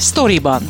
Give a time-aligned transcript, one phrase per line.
[0.00, 0.62] Storyban.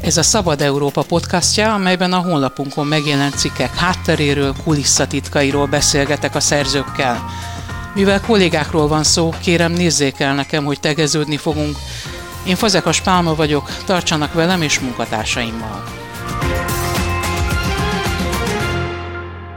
[0.00, 7.24] Ez a Szabad Európa podcastja, amelyben a honlapunkon megjelent cikkek hátteréről, kulisszatitkairól beszélgetek a szerzőkkel.
[7.94, 11.76] Mivel kollégákról van szó, kérem nézzék el nekem, hogy tegeződni fogunk.
[12.46, 15.84] Én Fazekas Pálma vagyok, tartsanak velem és munkatársaimmal.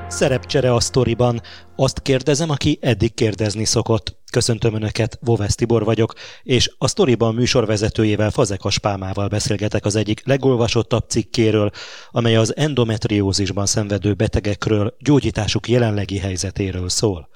[0.07, 1.41] Szerepcsere a sztoriban.
[1.75, 4.17] Azt kérdezem, aki eddig kérdezni szokott.
[4.35, 11.09] Köszöntöm Önöket, Vovesz Tibor vagyok, és a sztoriban műsorvezetőjével Fazekas Pálmával beszélgetek az egyik legolvasottabb
[11.09, 11.71] cikkéről,
[12.11, 17.29] amely az endometriózisban szenvedő betegekről, gyógyításuk jelenlegi helyzetéről szól.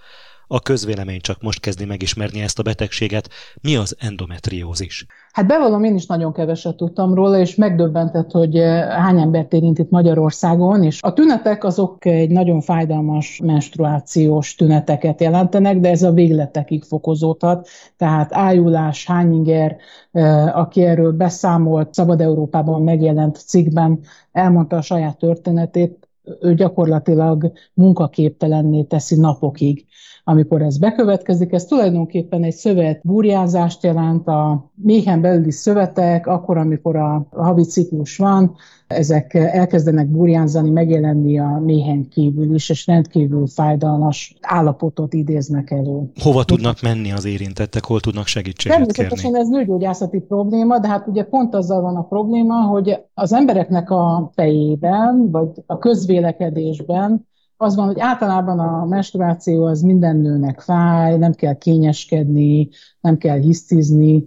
[0.51, 3.29] A közvélemény csak most kezdi megismerni ezt a betegséget.
[3.61, 5.05] Mi az endometriózis?
[5.31, 9.79] Hát bevallom, én is nagyon keveset tudtam róla, és megdöbbentett, hogy eh, hány embert érint
[9.79, 16.11] itt Magyarországon, és a tünetek azok egy nagyon fájdalmas menstruációs tüneteket jelentenek, de ez a
[16.11, 19.77] végletekig fokozódhat, tehát ájulás, hányinger,
[20.11, 23.99] eh, aki erről beszámolt, Szabad Európában megjelent cikkben,
[24.31, 26.09] elmondta a saját történetét,
[26.41, 29.85] ő gyakorlatilag munkaképtelenné teszi napokig
[30.23, 31.51] amikor ez bekövetkezik.
[31.51, 38.17] Ez tulajdonképpen egy szövet burjázást jelent, a méhen belüli szövetek, akkor, amikor a havi ciklus
[38.17, 38.55] van,
[38.87, 46.11] ezek elkezdenek burjánzani, megjelenni a méhen kívül is, és rendkívül fájdalmas állapotot idéznek elő.
[46.21, 49.39] Hova tudnak menni az érintettek, hol tudnak segítséget Természetesen kérni?
[49.39, 54.31] ez nőgyógyászati probléma, de hát ugye pont azzal van a probléma, hogy az embereknek a
[54.35, 57.27] fejében, vagy a közvélekedésben
[57.61, 62.69] az van, hogy általában a menstruáció az minden nőnek fáj, nem kell kényeskedni,
[63.01, 64.25] nem kell hisztizni.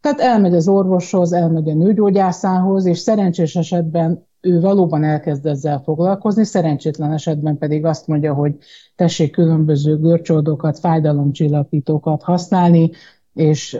[0.00, 6.44] Tehát elmegy az orvoshoz, elmegy a nőgyógyászához, és szerencsés esetben ő valóban elkezd ezzel foglalkozni,
[6.44, 8.56] szerencsétlen esetben pedig azt mondja, hogy
[8.96, 12.90] tessék különböző görcsoldokat, fájdalomcsillapítókat használni,
[13.34, 13.78] és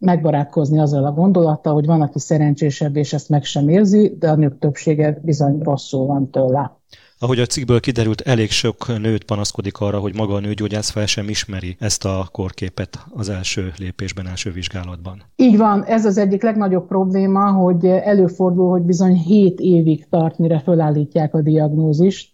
[0.00, 4.34] megbarátkozni azzal a gondolattal, hogy van, aki szerencsésebb, és ezt meg sem érzi, de a
[4.34, 6.78] nők többsége bizony rosszul van tőle.
[7.22, 11.28] Ahogy a cikkből kiderült, elég sok nőt panaszkodik arra, hogy maga a nőgyógyász fel sem
[11.28, 15.22] ismeri ezt a korképet az első lépésben, első vizsgálatban.
[15.36, 20.60] Így van, ez az egyik legnagyobb probléma, hogy előfordul, hogy bizony 7 évig tart, mire
[20.60, 22.30] fölállítják a diagnózist,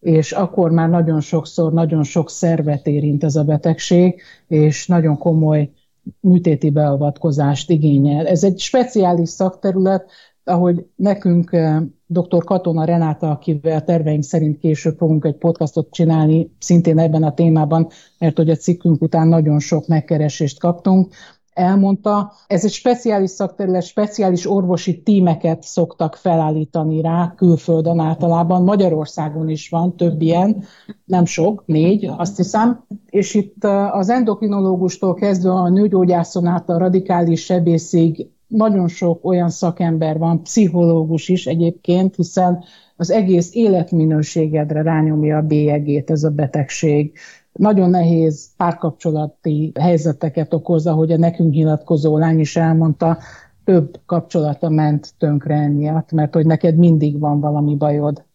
[0.00, 5.70] és akkor már nagyon sokszor, nagyon sok szervet érint ez a betegség, és nagyon komoly
[6.20, 8.26] műtéti beavatkozást igényel.
[8.26, 10.10] Ez egy speciális szakterület,
[10.44, 12.44] ahogy nekünk eh, dr.
[12.44, 18.36] Katona Renáta, akivel terveink szerint később fogunk egy podcastot csinálni, szintén ebben a témában, mert
[18.36, 21.14] hogy a cikkünk után nagyon sok megkeresést kaptunk,
[21.58, 28.62] elmondta, ez egy speciális szakterület, speciális orvosi tímeket szoktak felállítani rá külföldön általában.
[28.62, 30.64] Magyarországon is van több ilyen,
[31.04, 32.84] nem sok, négy, azt hiszem.
[33.18, 40.18] És itt az endokrinológustól kezdve a nőgyógyászon át a radikális sebészig nagyon sok olyan szakember
[40.18, 42.64] van, pszichológus is egyébként, hiszen
[42.96, 47.12] az egész életminőségedre rányomja a bélyegét ez a betegség.
[47.52, 53.18] Nagyon nehéz párkapcsolati helyzeteket okoz, ahogy a nekünk nyilatkozó lány is elmondta,
[53.64, 58.26] több kapcsolata ment tönkre emiatt, mert hogy neked mindig van valami bajod.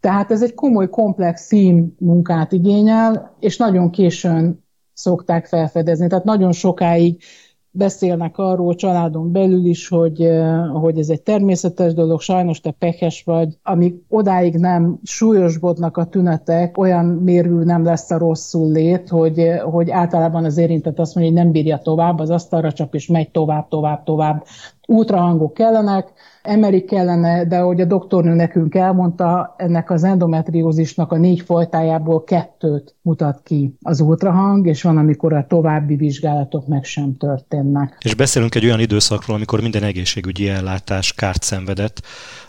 [0.00, 6.06] Tehát ez egy komoly, komplex szín munkát igényel, és nagyon későn szokták felfedezni.
[6.06, 7.22] Tehát nagyon sokáig
[7.70, 10.28] beszélnek arról családon belül is, hogy,
[10.72, 16.78] hogy ez egy természetes dolog, sajnos te pehes vagy, amíg odáig nem súlyosbodnak a tünetek,
[16.78, 21.42] olyan mérvű nem lesz a rosszul lét, hogy, hogy általában az érintett azt mondja, hogy
[21.42, 24.44] nem bírja tovább, az asztalra csap és megy tovább, tovább, tovább.
[24.90, 26.08] Ultrahangok kellenek,
[26.42, 32.94] emerik kellene, de ahogy a doktornő nekünk elmondta, ennek az endometriózisnak a négy fajtájából kettőt
[33.02, 37.98] mutat ki az ultrahang, és van, amikor a további vizsgálatok meg sem történnek.
[38.04, 42.00] És beszélünk egy olyan időszakról, amikor minden egészségügyi ellátás kárt szenvedett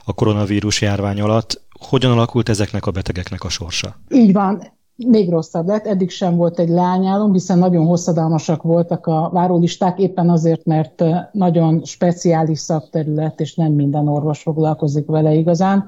[0.06, 1.62] a koronavírus járvány alatt.
[1.90, 3.96] Hogyan alakult ezeknek a betegeknek a sorsa?
[4.10, 4.78] Így van
[5.08, 10.30] még rosszabb lett, eddig sem volt egy lányálom, hiszen nagyon hosszadalmasak voltak a várólisták, éppen
[10.30, 15.88] azért, mert nagyon speciális szakterület, és nem minden orvos foglalkozik vele igazán.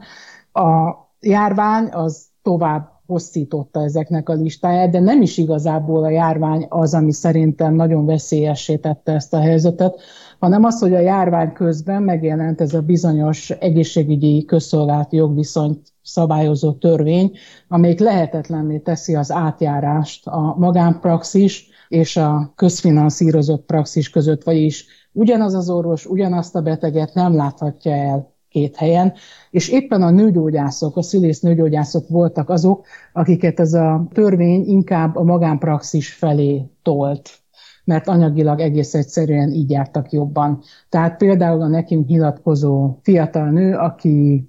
[0.54, 6.94] A járvány az tovább hosszította ezeknek a listáját, de nem is igazából a járvány az,
[6.94, 10.00] ami szerintem nagyon veszélyessé tette ezt a helyzetet,
[10.40, 17.32] hanem az, hogy a járvány közben megjelent ez a bizonyos egészségügyi közszolgálati jogviszonyt szabályozó törvény,
[17.68, 25.70] amelyik lehetetlenné teszi az átjárást a magánpraxis és a közfinanszírozott praxis között, vagyis ugyanaz az
[25.70, 29.14] orvos, ugyanazt a beteget nem láthatja el két helyen,
[29.50, 35.24] és éppen a nőgyógyászok, a szülész nőgyógyászok voltak azok, akiket ez a törvény inkább a
[35.24, 37.42] magánpraxis felé tolt
[37.84, 40.62] mert anyagilag egész egyszerűen így jártak jobban.
[40.90, 44.48] Tehát például a nekünk nyilatkozó fiatal nő, aki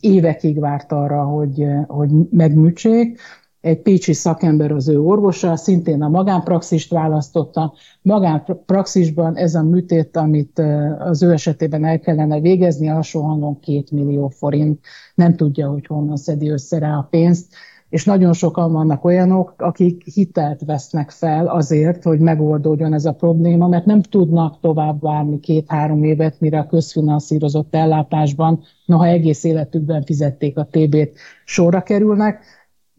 [0.00, 3.20] évekig várt arra, hogy, hogy megműtsék,
[3.60, 7.72] egy pécsi szakember az ő orvosa, szintén a magánpraxist választotta.
[8.02, 10.62] Magánpraxisban ez a műtét, amit
[10.98, 14.80] az ő esetében el kellene végezni, alsó hangon két millió forint.
[15.14, 17.46] Nem tudja, hogy honnan szedi össze rá a pénzt
[17.90, 23.68] és nagyon sokan vannak olyanok, akik hitelt vesznek fel azért, hogy megoldódjon ez a probléma,
[23.68, 30.58] mert nem tudnak tovább várni két-három évet, mire a közfinanszírozott ellátásban, noha egész életükben fizették
[30.58, 32.44] a TB-t, sorra kerülnek,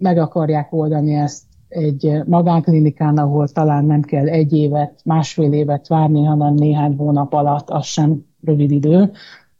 [0.01, 6.23] meg akarják oldani ezt egy magánklinikán, ahol talán nem kell egy évet, másfél évet várni,
[6.23, 9.11] hanem néhány hónap alatt, az sem rövid idő,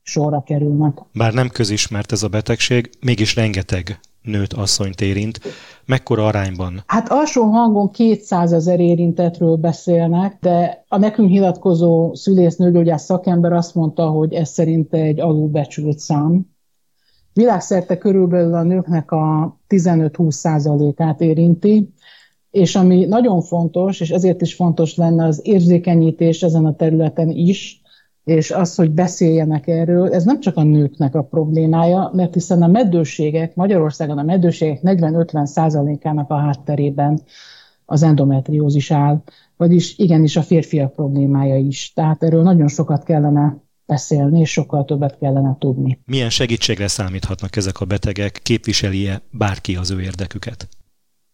[0.02, 0.98] sorra kerülnek.
[1.14, 5.40] Bár nem közismert ez a betegség, mégis rengeteg nőt, asszonyt érint.
[5.86, 6.84] Mekkora arányban?
[6.86, 14.08] Hát alsó hangon 200 ezer érintetről beszélnek, de a nekünk nyilatkozó szülésznőgyógyász szakember azt mondta,
[14.08, 16.51] hogy ez szerint egy alulbecsült szám.
[17.34, 21.94] Világszerte körülbelül a nőknek a 15-20 százalékát érinti,
[22.52, 27.82] és ami nagyon fontos, és ezért is fontos lenne az érzékenyítés ezen a területen is,
[28.24, 32.68] és az, hogy beszéljenek erről, ez nem csak a nőknek a problémája, mert hiszen a
[32.68, 37.22] meddőségek, Magyarországon a meddőségek 40-50 százalékának a hátterében
[37.86, 39.22] az endometriózis áll,
[39.58, 41.94] vagyis igenis a férfiak problémája is.
[41.94, 43.58] Tehát erről nagyon sokat kellene
[43.92, 46.00] beszélni, és sokkal többet kellene tudni.
[46.06, 48.40] Milyen segítségre számíthatnak ezek a betegek?
[48.44, 50.68] Képviseli-e bárki az ő érdeküket?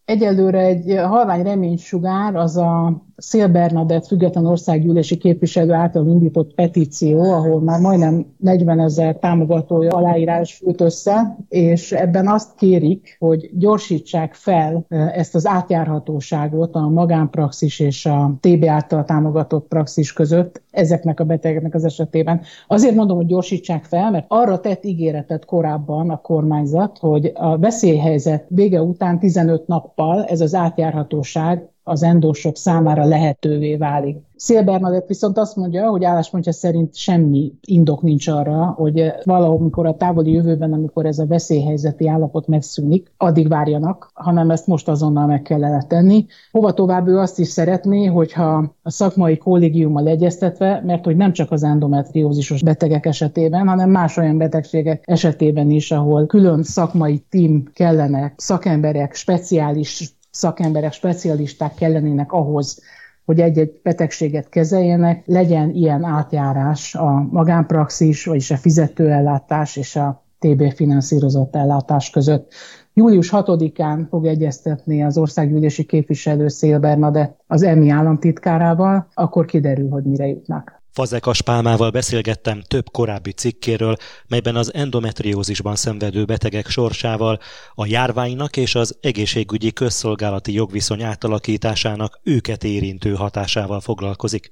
[0.06, 7.62] Egyelőre egy halvány reménysugár az a Szél Bernadett független országgyűlési képviselő által indított petíció, ahol
[7.62, 14.86] már majdnem 40 ezer támogatója aláírás fült össze, és ebben azt kérik, hogy gyorsítsák fel
[15.14, 21.76] ezt az átjárhatóságot a magánpraxis és a TB által támogatott praxis között ezeknek a betegeknek
[21.76, 22.42] az esetében.
[22.68, 28.46] Azért mondom, hogy gyorsítsák fel, mert arra tett ígéretet korábban a kormányzat, hogy a veszélyhelyzet
[28.48, 34.18] vége után 15 nappal ez az átjárhatóság az endósok számára lehetővé válik.
[34.36, 39.96] Szél Bernadett viszont azt mondja, hogy álláspontja szerint semmi indok nincs arra, hogy valahol, a
[39.96, 45.42] távoli jövőben, amikor ez a veszélyhelyzeti állapot megszűnik, addig várjanak, hanem ezt most azonnal meg
[45.42, 46.26] kellene tenni.
[46.52, 51.52] Hova tovább ő azt is szeretné, hogyha a szakmai kollégiummal egyeztetve, mert hogy nem csak
[51.52, 58.34] az endometriózisos betegek esetében, hanem más olyan betegségek esetében is, ahol külön szakmai tím kellene,
[58.36, 62.82] szakemberek, speciális szakemberek, specialisták kellenének ahhoz,
[63.26, 70.74] hogy egy-egy betegséget kezeljenek, legyen ilyen átjárás a magánpraxis, vagyis a fizetőellátás és a TB
[70.74, 72.54] finanszírozott ellátás között.
[72.94, 80.04] Július 6-án fog egyeztetni az országgyűlési képviselő Szél Bernadett az EMI államtitkárával, akkor kiderül, hogy
[80.04, 80.77] mire jutnak.
[80.92, 83.96] Fazekas Pálmával beszélgettem több korábbi cikkéről,
[84.28, 87.40] melyben az endometriózisban szenvedő betegek sorsával,
[87.74, 94.52] a járványnak és az egészségügyi közszolgálati jogviszony átalakításának őket érintő hatásával foglalkozik.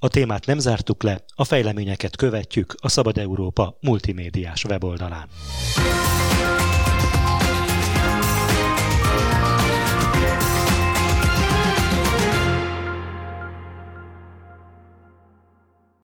[0.00, 5.28] A témát nem zártuk le, a fejleményeket követjük a Szabad Európa multimédiás weboldalán.